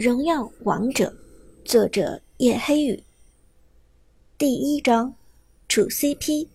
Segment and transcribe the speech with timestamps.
[0.00, 1.14] 荣耀王者，
[1.62, 3.04] 作者叶黑羽。
[4.38, 5.14] 第一章，
[5.68, 6.48] 处 CP。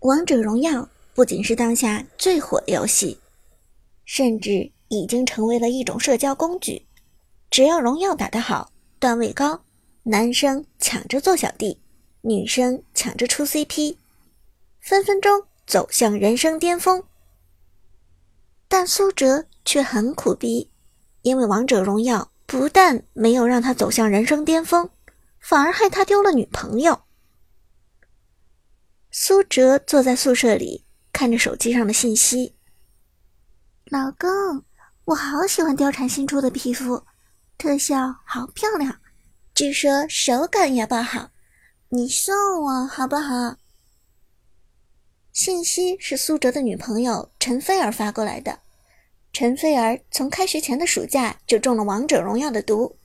[0.00, 3.20] 王者荣耀不仅是当下最火的游戏，
[4.04, 6.84] 甚至已经成为了一种社交工具。
[7.48, 9.62] 只要荣耀打得好，段位高，
[10.02, 11.78] 男生抢着做小弟，
[12.22, 13.94] 女生抢着出 CP，
[14.80, 17.04] 分分钟走向人生巅峰。
[18.66, 20.71] 但苏哲却很苦逼。
[21.22, 24.90] 因为王者荣耀不但没有让他走向人生巅峰，
[25.40, 27.02] 反而害他丢了女朋友。
[29.10, 32.56] 苏哲坐在宿舍里，看着手机上的信息
[33.86, 34.64] ：“老公，
[35.04, 37.04] 我好喜欢貂蝉新出的皮肤，
[37.58, 39.00] 特效好漂亮，
[39.54, 41.30] 据说手感也不好，
[41.90, 43.56] 你送我好不好？”
[45.32, 48.61] 信息是苏哲的女朋友陈菲儿发过来的。
[49.32, 52.98] 陈菲儿从开学前的暑假就中了王者荣耀的毒，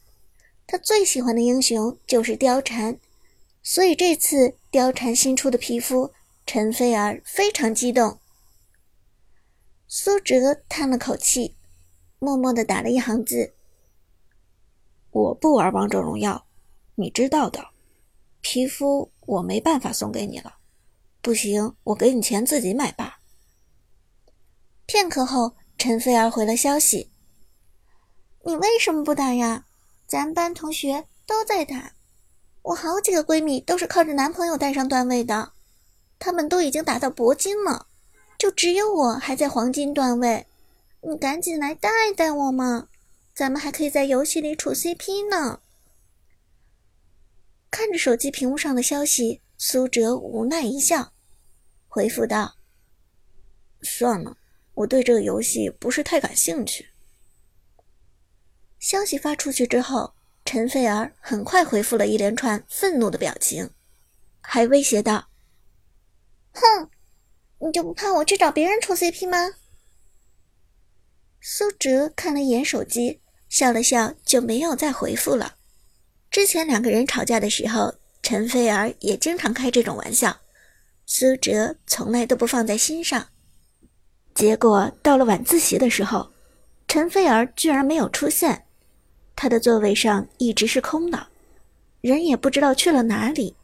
[0.67, 2.99] 她最喜欢的英雄就是貂蝉，
[3.63, 6.11] 所以这次貂蝉新出的皮肤，
[6.45, 8.19] 陈菲儿非常激动。
[9.87, 11.55] 苏哲叹了口气，
[12.19, 13.53] 默默的打了一行字
[15.11, 16.45] ：“我不玩王者荣耀，
[16.95, 17.69] 你知道的。
[18.41, 20.57] 皮肤我没办法送给你了，
[21.21, 23.21] 不行，我给你钱自己买吧。”
[24.85, 25.55] 片刻后。
[25.77, 27.11] 陈菲儿回了消息
[28.43, 29.67] ：“你为什么不打呀？
[30.07, 31.93] 咱班同学都在打，
[32.63, 35.53] 我好几个闺蜜都是靠着男朋友带上段位的，
[36.17, 37.87] 她们都已经打到铂金了，
[38.39, 40.47] 就只有我还在黄金段位。
[41.01, 42.89] 你赶紧来带带我嘛，
[43.35, 45.59] 咱们还可以在游戏里处 CP 呢。”
[47.69, 51.11] 看着手机屏幕上的消息，苏哲无奈一笑，
[51.87, 52.55] 回复道
[53.83, 54.37] ：“算了。”
[54.77, 56.89] 我对这个游戏不是太感兴趣。
[58.79, 60.13] 消息发出去之后，
[60.45, 63.71] 陈菲儿很快回复了一连串愤怒的表情，
[64.39, 65.29] 还威胁道
[66.53, 66.91] ：“哼，
[67.59, 69.55] 你就不怕我去找别人处 CP 吗？”
[71.41, 75.55] 苏哲看了一眼手机，笑了笑，就没有再回复了。
[76.29, 80.41] 之前两个人吵架的时候，陈菲儿也经常开这种玩笑，
[81.07, 83.29] 苏哲从来都不放在心上。
[84.37, 86.29] 结果到了晚自习的时候，
[86.87, 88.65] 陈菲儿居然没有出现，
[89.35, 91.25] 她的座位上一直是空的，
[92.01, 93.55] 人也不知道去了哪里。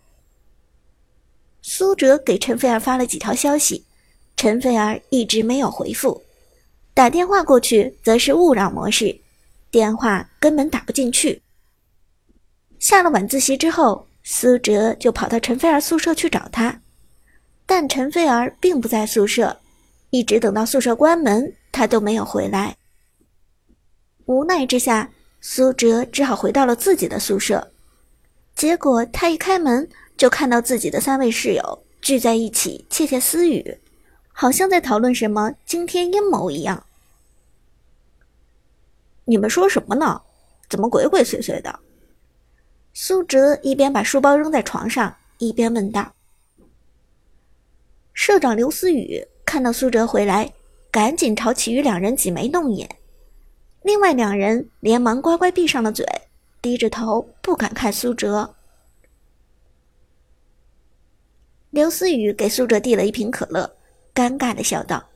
[1.61, 3.85] 苏哲给陈菲儿发了几条消息，
[4.35, 6.23] 陈菲儿一直没有回复，
[6.95, 9.15] 打电话过去则是勿扰模式，
[9.69, 11.39] 电话根本打不进去。
[12.79, 16.81] 下了晚自习之后，苏哲就跑到陈菲儿宿舍去找她，
[17.67, 19.59] 但陈菲儿并不在宿舍。
[20.13, 22.77] 一直等到宿舍关门，他都没有回来。
[24.25, 27.71] 无奈之下，苏哲只好回到了自己的宿舍。
[28.53, 33.79] 结果他一开门，就看到自己的三位室友聚在一起窃窃私语，
[34.31, 36.85] 好像在讨论什么惊天阴谋一样。
[39.25, 40.21] 你们说什么呢？
[40.69, 41.79] 怎么鬼鬼祟祟的？
[42.93, 46.13] 苏哲一边把书包扔在床上，一边问道
[48.13, 50.51] ：“社长刘思雨。”看到苏哲回来，
[50.89, 52.89] 赶紧朝其余两人挤眉弄眼，
[53.83, 56.03] 另外两人连忙乖乖闭上了嘴，
[56.59, 58.55] 低着头不敢看苏哲。
[61.69, 63.75] 刘思雨给苏哲递了一瓶可乐，
[64.15, 65.07] 尴尬的笑道：“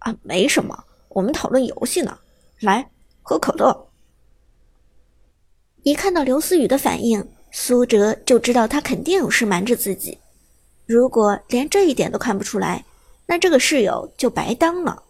[0.00, 2.18] 啊，没什么，我们讨论游戏呢，
[2.60, 2.88] 来
[3.20, 3.88] 喝可乐。”
[5.84, 10.16] 一看到刘思雨的反应，苏哲就知道他肯定有事瞒着自己。
[10.86, 12.82] 如果连这一点都看不出来，
[13.26, 15.02] 那这个室友就白当了。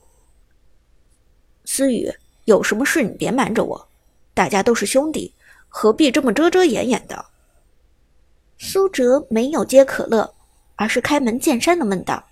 [1.65, 2.13] 思雨，
[2.45, 3.89] 有什么事你别瞒着我，
[4.35, 5.33] 大家都是兄弟，
[5.69, 7.25] 何必这么遮遮掩掩的？
[8.59, 10.35] 苏哲没有接可乐，
[10.77, 12.25] 而是开门见山的问道。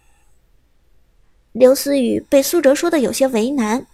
[1.53, 3.85] 刘思雨被苏哲说的有些为难，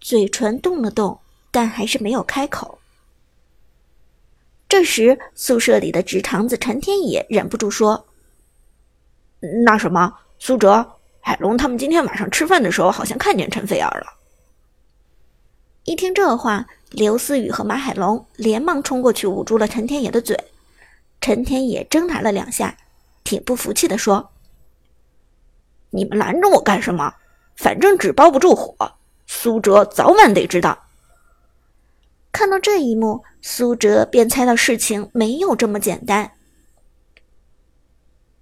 [0.00, 1.20] 嘴唇动了动，
[1.52, 2.78] 但还是没有开口。
[4.68, 8.06] 这时，宿舍里的直肠子陈天野忍不住说
[9.64, 10.94] ：“那什么，苏哲。”
[11.26, 14.06] 海龙他们今天晚上吃饭的时候，好像看见陈菲儿了。
[15.82, 20.38] 一听这话，刘思雨和马海龙连忙冲过去捂住了陈天野的嘴。
[21.20, 22.76] 陈天野挣扎了两下，
[23.24, 24.30] 挺不服气的说
[25.90, 27.12] ：“你们拦着我干什么？
[27.56, 28.92] 反正纸包不住火，
[29.26, 30.86] 苏哲早晚得知道。”
[32.30, 36.30] 看到这一幕，苏哲便猜到事情没有这么简单。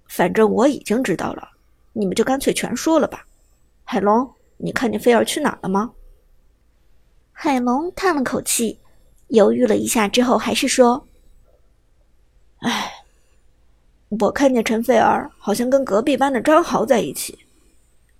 [0.07, 1.49] 反正我已经知道了。
[1.97, 3.25] 你们就干脆全说了吧，
[3.85, 5.93] 海龙，你看见菲儿去哪了吗？
[7.31, 8.77] 海龙叹了口气，
[9.29, 11.07] 犹豫了一下之后，还是说
[12.59, 12.91] ：“哎，
[14.19, 17.39] 我看见陈菲儿好像跟隔壁班的张豪在一起，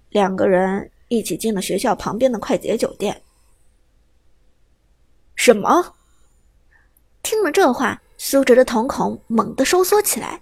[0.10, 3.22] 两个人一起进了学校旁边的快捷酒店。”
[5.36, 5.96] 什么？
[7.22, 10.42] 听了这话，苏哲的瞳孔猛地收缩起来。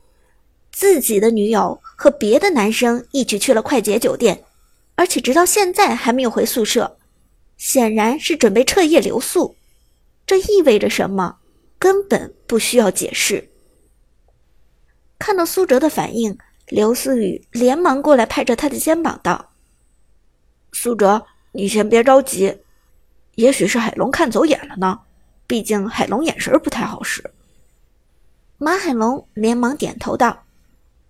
[0.74, 4.44] 自己的女友和别的男生一起去了快捷酒店，
[4.96, 6.98] 而且直到现在还没有回宿舍。
[7.56, 9.56] 显然是准备彻夜留宿，
[10.26, 11.38] 这意味着什么？
[11.78, 13.52] 根本不需要解释。
[15.20, 16.38] 看到苏哲的反应，
[16.68, 19.52] 刘思雨连忙过来拍着他的肩膀道
[20.74, 22.58] ：“苏哲，你先别着急，
[23.36, 25.00] 也许是海龙看走眼了呢。
[25.46, 27.24] 毕竟海龙眼神不太好使。”
[28.58, 30.43] 马海龙连忙点头道：“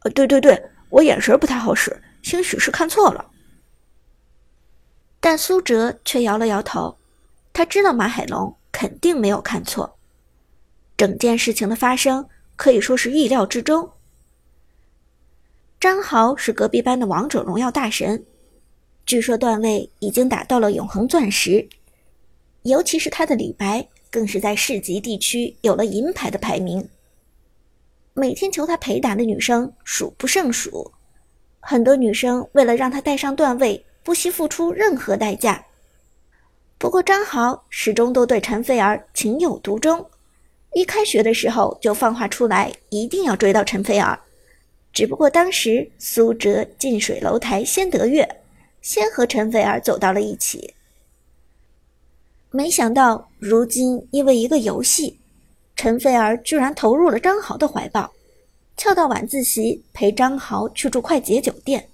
[0.03, 3.31] 呃，对对对，我眼神不太好使，兴许是看错了。”
[5.19, 6.97] 但苏哲却摇了摇头，
[7.53, 9.97] 他知道马海龙肯定没有看错。
[10.97, 13.89] 整件事情的发生可以说是意料之中。
[15.79, 18.25] 张豪是隔壁班的王者荣耀大神，
[19.05, 21.67] 据说段位已经打到了永恒钻石，
[22.63, 26.87] 尤其是他的李白，更是在市级地区有了银牌的排名。
[28.13, 30.91] 每天求他陪打的女生数不胜数，
[31.59, 33.85] 很多女生为了让他带上段位。
[34.03, 35.65] 不惜付出任何代价。
[36.77, 40.05] 不过张豪始终都对陈菲儿情有独钟，
[40.73, 44.19] 一开学的时候就放话出来，一定要追到陈菲儿。
[44.91, 48.41] 只不过当时苏哲近水楼台先得月，
[48.81, 50.73] 先和陈菲儿走到了一起。
[52.51, 55.17] 没想到如今因为一个游戏，
[55.83, 58.13] 陈菲儿居然投入了张豪的怀抱，
[58.77, 61.89] 翘到晚自习陪张豪去住快捷酒店。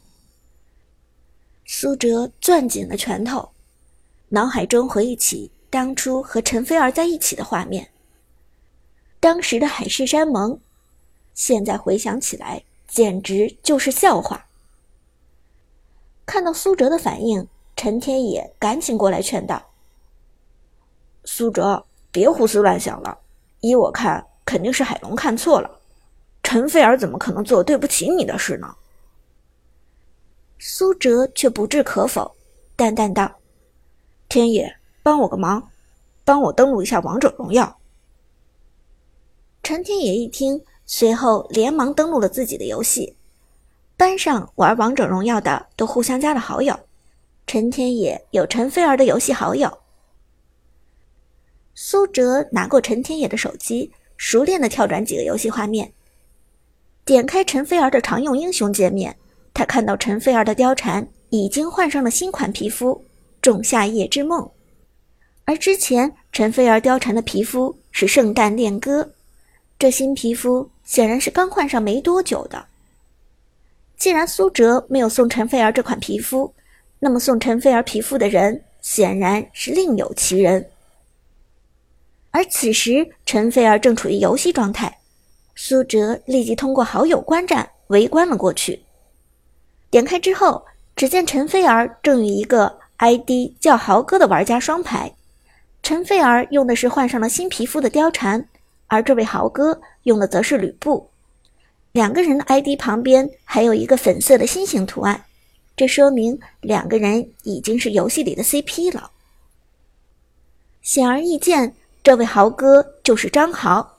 [1.66, 3.50] 苏哲攥紧了拳头，
[4.28, 7.90] 脑海中回忆起当初和陈菲儿在一起的画面。
[9.20, 10.60] 当时的海誓山盟，
[11.34, 14.46] 现在回想起来简直就是笑话。
[16.28, 19.72] 看到苏哲的反应，陈天野赶紧过来劝道
[21.26, 23.22] ：“苏哲，别胡思乱想了。
[23.62, 25.70] 依我看，肯定是海龙看错了。
[26.44, 28.76] 陈菲儿怎么可能做对不起你的事呢？”
[30.58, 32.36] 苏哲却不置可否，
[32.76, 33.32] 淡淡道
[34.28, 35.70] ：“天野，帮我个忙，
[36.26, 37.78] 帮我登录一下王者荣耀。”
[39.64, 43.16] 陈天野一听，随后连忙登录了自己的游戏。
[43.96, 46.78] 班上玩王者荣耀的都互相加了好友，
[47.46, 49.78] 陈天野有陈菲儿的游戏好友。
[51.82, 55.90] 苏哲拿过陈天野的手机，熟练的跳转几个游戏画面，
[57.06, 59.16] 点开陈菲儿的常用英雄界面。
[59.54, 63.02] 他看到陈菲儿的貂蝉已经换上了新款皮肤
[63.42, 64.52] “仲夏夜之梦”，
[65.46, 69.10] 而之前陈菲儿貂蝉的皮肤是“圣诞恋歌”，
[69.80, 72.66] 这新皮肤显然是刚换上没多久的。
[73.96, 76.54] 既然苏哲没有送陈菲儿这款皮肤，
[77.00, 80.70] 那么送陈菲儿皮肤的人显然是另有其人。
[82.32, 85.00] 而此时陈菲儿正处于游戏状态，
[85.56, 88.84] 苏哲立即通过好友观战围观了过去。
[89.90, 90.66] 点开之后，
[90.96, 95.14] 只见陈菲儿正与一个 ID 叫豪哥的玩家双排。
[95.82, 98.48] 陈菲儿用的是换上了新皮肤的貂蝉，
[98.88, 101.10] 而这位豪哥用的则是吕布。
[101.94, 105.26] 两个人的 ID 旁边还有一个粉色的心形图案，
[105.76, 109.10] 这说明两个人已经是游戏里的 CP 了。
[110.82, 113.98] 显而易见，这位豪哥就是张豪，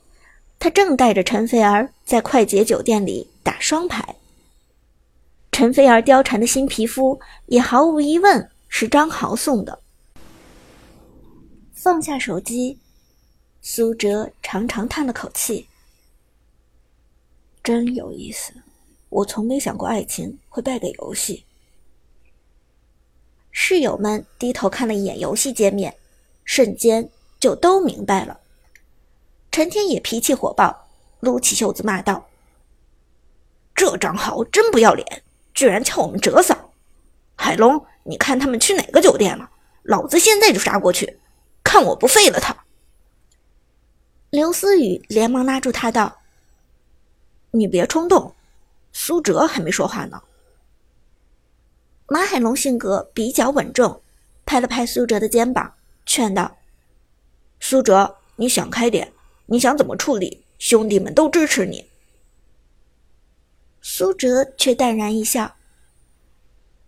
[0.59, 4.17] 他正带着陈菲儿在快捷酒店里打双排。
[5.53, 9.81] 陈菲儿貂蝉的新皮肤也毫无疑问是张豪送的。
[11.75, 12.79] 放下手机，
[13.61, 15.69] 苏哲长长叹了口气
[17.63, 18.53] ：“真有意思，
[19.11, 21.45] 我从没想过爱情会败给游戏。”
[23.53, 25.95] 室友们低头看了一眼游戏界面，
[26.45, 27.09] 瞬间
[27.41, 28.39] 就都明白了。
[29.51, 30.87] 陈天野脾气火爆，
[31.19, 32.29] 撸起袖子骂道
[33.75, 36.73] ：“这张豪真不要脸！”居然撬我们哲嫂，
[37.35, 39.51] 海龙，你看他们去哪个酒店了？
[39.83, 41.19] 老子现在就杀过去，
[41.65, 42.65] 看我不废了他！
[44.31, 46.19] 刘思雨连忙拉住他道
[47.51, 48.35] ：“你别冲动，
[48.93, 50.23] 苏哲还没说话呢。”
[52.07, 54.01] 马海龙性格比较稳重，
[54.47, 55.75] 拍了拍苏哲的肩膀，
[56.07, 56.57] 劝道
[57.61, 59.13] ：“苏哲，你想开点，
[59.47, 61.87] 你想怎么处理，兄弟们都支持你。”
[63.83, 65.55] 苏哲却淡然一笑：“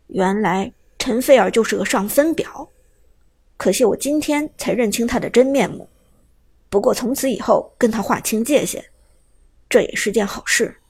[0.08, 2.68] 原来陈菲儿就是个上分表。”
[3.56, 5.88] 可惜我今天才认清他的真面目。
[6.68, 8.84] 不过从此以后跟他划清界限，
[9.68, 10.80] 这也是件好事。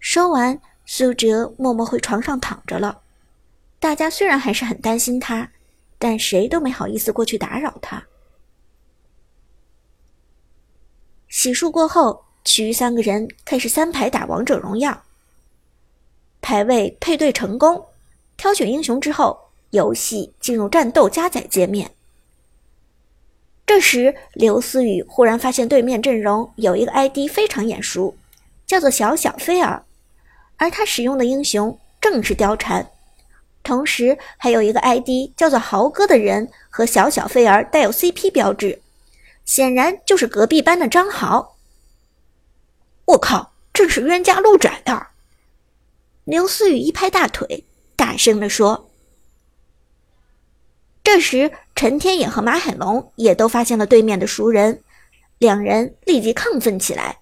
[0.00, 3.02] 说完，苏哲默默回床上躺着了。
[3.78, 5.52] 大家虽然还是很担心他，
[5.98, 8.04] 但谁都没好意思过去打扰他。
[11.36, 15.02] 洗漱过后，其余三个人开始三排打王者荣耀。
[16.40, 17.86] 排位配对成功，
[18.36, 19.36] 挑选英雄之后，
[19.70, 21.90] 游戏进入战斗加载界面。
[23.66, 28.14] 这时，刘思雨忽然发现对面阵容有一个 ID 非常眼熟，
[28.64, 29.84] 叫做小小菲儿，
[30.56, 32.88] 而他使用的英雄正是貂蝉。
[33.64, 38.80] 同时，还有一个 ID 叫做豪哥的人和小小菲儿带有 CP 标志，
[39.44, 41.56] 显然就是隔壁班的张豪。
[43.06, 45.12] 我靠，这是冤家路窄啊！
[46.24, 47.64] 刘思雨一拍大腿，
[47.96, 48.90] 大声地说。
[51.02, 54.82] 这时，陈天野和马海龙也都发现了对面的熟人，
[55.36, 57.18] 两人立即亢奋起来。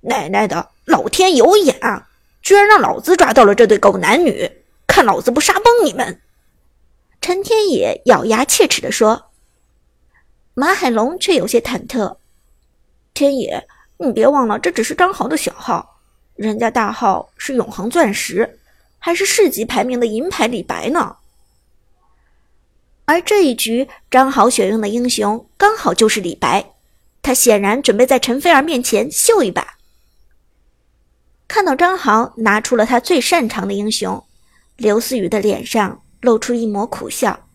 [0.00, 2.08] 奶奶的，老天有眼啊！
[2.40, 6.22] 居然让老子抓到了这对狗男女，看老子不杀崩你们！
[7.20, 9.27] 陈天野咬牙切齿地说。
[10.58, 12.16] 马海龙却有些忐忑
[13.14, 13.64] ：“天野，
[13.96, 16.00] 你别忘了，这只是张豪的小号，
[16.34, 18.58] 人家大号是永恒钻石，
[18.98, 21.14] 还是市级排名的银牌李白呢。”
[23.06, 26.72] 而这一局，张豪选用的英雄刚好就是李白，
[27.22, 29.78] 他显然准备在陈菲儿面前秀一把。
[31.46, 34.20] 看到张豪拿出了他最擅长的英雄，
[34.76, 37.47] 刘思雨的脸上露出一抹苦笑。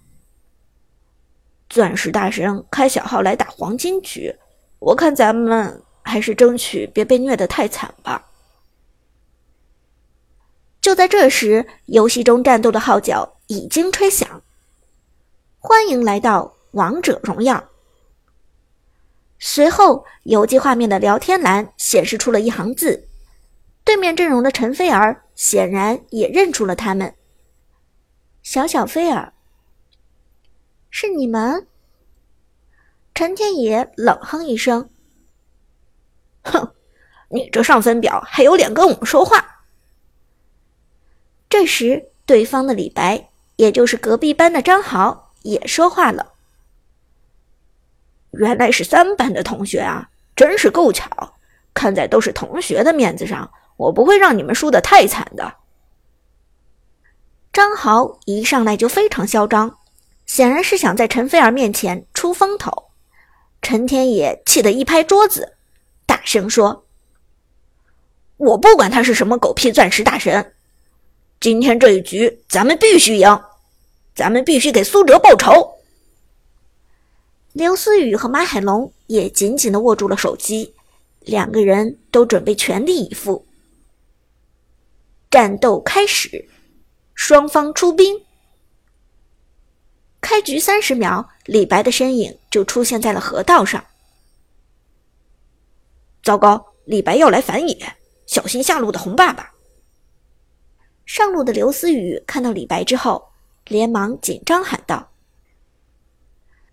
[1.74, 4.36] 钻石大神开小号来打黄金局，
[4.78, 8.30] 我看咱们还是争取别被虐得太惨吧。
[10.80, 14.44] 就在这时，游戏中战斗的号角已经吹响。
[15.58, 17.64] 欢迎来到王者荣耀。
[19.40, 23.08] 随后，游戏画面的聊天栏显示出了一行字，
[23.84, 27.16] 对面阵容的陈菲儿显然也认出了他们。
[28.44, 29.33] 小小菲儿，
[30.96, 31.66] 是你们？
[33.16, 34.92] 陈天野冷哼一声
[36.46, 36.72] ：“哼，
[37.30, 39.64] 你这上分表还有脸跟我们说话？”
[41.50, 45.34] 这时，对方的李白，也就是隔壁班的张豪。
[45.42, 46.34] 也说话了。
[48.30, 51.34] 原来是三班的同学啊，真是够巧。
[51.74, 55.56] 看在都是同学的面子上，我不会让你们输得太惨的。
[57.52, 59.80] 张豪一上来就非常嚣张，
[60.26, 62.90] 显然是想在陈菲儿面前出风头。
[63.62, 65.54] 陈天野气得一拍桌子，
[66.06, 66.86] 大声说
[68.38, 70.54] ：“我不管他是什么狗屁钻石大神，
[71.40, 73.42] 今天这一局咱们必须赢。”
[74.16, 75.80] 咱们必须给苏哲报仇。
[77.52, 80.76] 刘思雨和马海龙也紧紧的握住了手机，
[81.22, 83.48] 两个人都准备全力以赴。
[85.32, 86.48] 战斗开始，
[87.16, 88.24] 双方出兵。
[90.24, 93.86] 开局三十秒，李白的身影就出现在了河道上。
[96.24, 97.78] 糟糕，李白要来反野，
[98.26, 99.52] 小心下路的红爸爸。
[101.06, 103.30] 上路的刘思雨看到李白之后。
[103.70, 105.12] 连忙紧张喊道。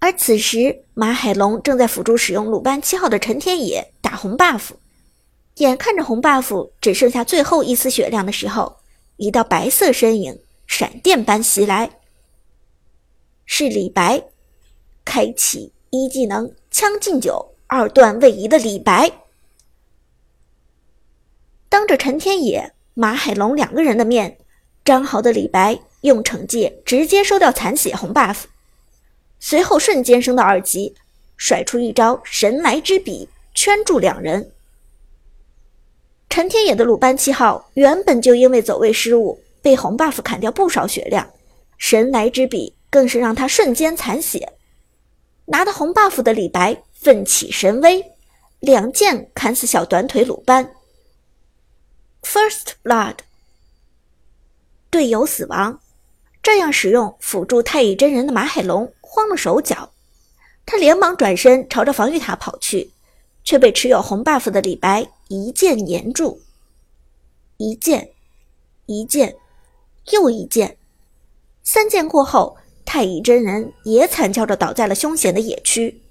[0.00, 4.70] 而此时，马海龙正在辅助使用鲁班七号的陈天野打红 buff，
[5.58, 8.78] 眼看着红 buff 只剩下最后一丝血量的时候，
[9.18, 11.99] 一道白色身影闪电般袭来，
[13.52, 14.22] 是李白，
[15.04, 19.10] 开启一技能将进酒，二段位移的李白，
[21.68, 24.38] 当着陈天野、马海龙两个人的面，
[24.84, 25.80] 张豪的李白。
[26.02, 28.44] 用惩戒直接收掉残血红 buff，
[29.38, 30.94] 随后瞬间升到二级，
[31.36, 34.50] 甩出一招神来之笔圈住两人。
[36.30, 41.28] 陈天野的鲁班七号原本就因为走位失误被红 buff 砍掉不少血量，
[41.76, 44.52] 神来之笔更是让他瞬间残血。
[45.46, 48.12] 拿到红 buff 的李白奋起神威，
[48.58, 50.74] 两剑砍死小短腿鲁班。
[52.22, 53.16] First blood，
[54.90, 55.80] 队友死亡。
[56.42, 59.92] 这样使用辅助太乙真人的马海龙慌了手脚，
[60.64, 62.92] 他连忙转身朝着防御塔跑去，
[63.44, 66.40] 却被持有红 buff 的李白一剑粘住。
[67.58, 68.10] 一剑，
[68.86, 69.36] 一剑，
[70.12, 70.78] 又一剑，
[71.62, 72.56] 三剑过后，
[72.92, 76.02] 太乙真人也惨叫着倒在了凶险的野区。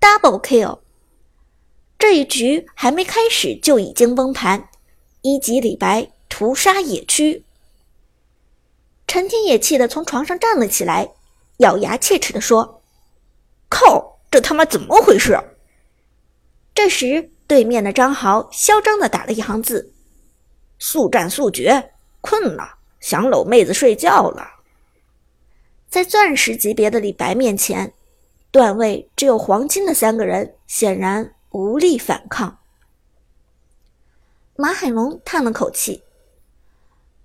[0.00, 0.78] Double kill，
[1.98, 4.70] 这一局还没开始就已经崩盘，
[5.20, 7.44] 一级李白屠杀野区。
[9.06, 11.12] 陈天野气得从床上站了起来，
[11.58, 12.82] 咬牙切齿地说
[13.68, 15.38] ：“靠，这他妈怎么回事？”
[16.74, 19.92] 这时，对面的张豪嚣张地打了一行字
[20.80, 21.92] ：“速战速决，
[22.22, 24.48] 困了，想搂妹子睡觉了。”
[25.92, 27.92] 在钻石级别的李白面前，
[28.50, 32.60] 段位只有黄金的三个人显然无力反抗。
[34.56, 36.02] 马海龙叹了口气：“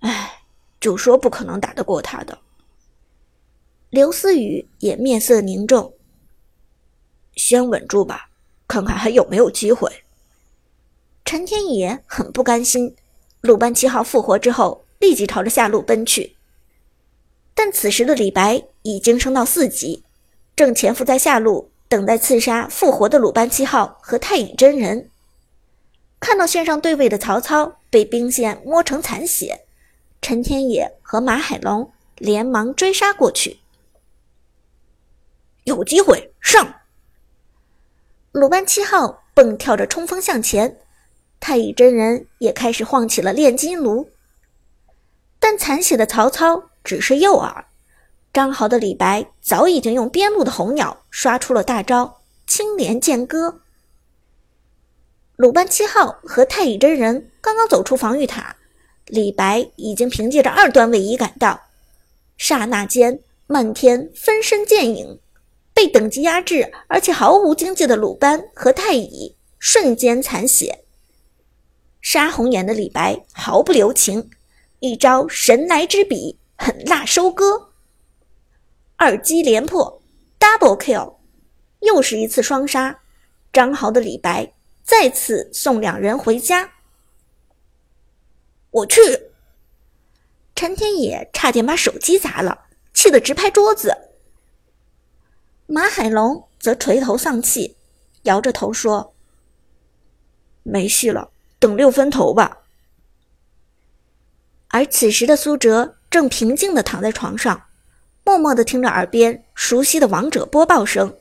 [0.00, 0.42] 唉，
[0.78, 2.40] 就说不可能打得过他的。”
[3.88, 5.94] 刘思雨也面色凝重
[7.36, 8.28] ：“先稳住吧，
[8.68, 10.04] 看看还有没有机会。”
[11.24, 12.94] 陈天野很不甘心，
[13.40, 16.36] 鲁班七号复活之后，立即朝着下路奔去。
[17.58, 20.04] 但此时的李白已经升到四级，
[20.54, 25.10] 正潜伏在下路等待刺杀复活的鲁班七号和太乙真人。
[26.20, 29.64] 看到线上对位的曹操被兵线摸成残血，
[30.22, 33.58] 陈天野和马海龙连忙追杀过去。
[35.64, 36.76] 有机会上！
[38.30, 40.78] 鲁班七号蹦跳着冲锋向前，
[41.40, 44.08] 太乙真人也开始晃起了炼金炉。
[45.40, 46.67] 但残血的曹操。
[46.88, 47.64] 只是诱饵，
[48.32, 53.60] 张豪的李白早已经用边路的红鸟刷出了大招青莲剑歌。
[55.36, 58.56] 鲁班七号和太乙真人刚刚走出防御塔，
[59.04, 61.60] 李白已经凭借着二段位移赶到，
[62.38, 65.20] 刹那间漫天分身剑影，
[65.74, 70.84] 被等级压制而且毫无经济的鲁班和太乙瞬间残血。
[72.00, 74.30] 杀红眼的李白毫不留情，
[74.78, 76.38] 一招神来之笔。
[76.58, 77.70] 狠辣收割，
[78.96, 80.02] 二击连破
[80.40, 81.14] ，double kill，
[81.80, 83.00] 又是一次双杀。
[83.52, 86.72] 张豪的李白再次送两人回家。
[88.70, 89.30] 我去！
[90.54, 93.96] 陈天野差点把手机砸了，气得直拍桌子。
[95.66, 97.76] 马海龙则垂头丧气，
[98.24, 99.14] 摇着头说
[100.64, 102.64] ：“没戏了，等六分头吧。”
[104.68, 105.97] 而此时的苏哲。
[106.10, 107.64] 正平静地躺在床上，
[108.24, 111.16] 默默地听着耳边熟悉的王者播报声。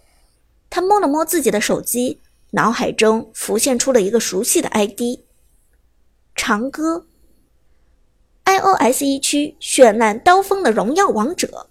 [0.70, 2.22] 他摸了摸自己的手机，
[2.52, 5.20] 脑海中浮现出了一个熟悉的 ID：
[6.36, 7.06] 长歌。
[8.46, 11.68] iOS 一区绚烂刀锋的荣耀王者，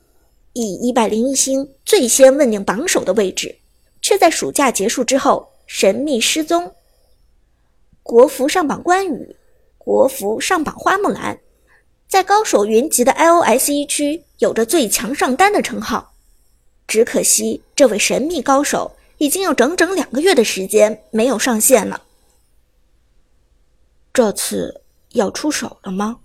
[0.52, 3.56] 以一百零一星最先问鼎榜首的位置，
[4.02, 6.74] 却在暑假结束之后神秘失踪。
[8.02, 9.36] 国服上榜关羽，
[9.78, 11.38] 国服上榜花木兰。
[12.08, 16.14] 在高手云集的 iOS 一区，有着最强上单的称号。
[16.86, 22.02] 只可惜，这位神秘高手已经有整整两个月的时间没有上线了。
[24.12, 26.20] 这次要出手了吗？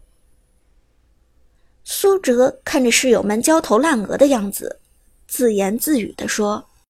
[1.83, 4.79] 苏哲看着室友们焦头烂额的样子，
[5.27, 6.70] 自言自语地说。